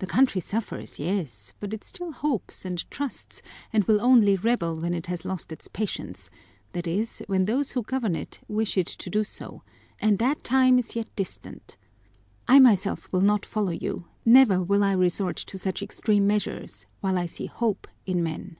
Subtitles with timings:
[0.00, 3.42] The country suffers, yes, but it still hopes and trusts
[3.72, 6.30] and will only rebel when it has lost its patience,
[6.72, 9.62] that is, when those who govern it wish it to do so,
[10.00, 11.76] and that time is yet distant.
[12.48, 17.16] I myself will not follow you, never will I resort to such extreme measures while
[17.16, 18.58] I see hope in men."